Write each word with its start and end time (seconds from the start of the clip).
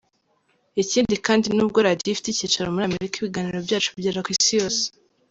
Ikindi 0.81 1.15
kandi 1.25 1.47
nubwo 1.55 1.79
radio 1.87 2.07
ifite 2.11 2.29
icyicaro 2.29 2.67
muri 2.73 2.85
Amerika, 2.89 3.15
ibiganiro 3.17 3.57
byacu 3.67 3.89
bigera 3.95 4.23
ku 4.25 4.29
isi 4.35 4.53
yose. 4.59 4.83